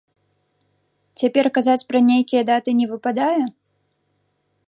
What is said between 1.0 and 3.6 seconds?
Цяпер казаць пра нейкія даты не выпадае?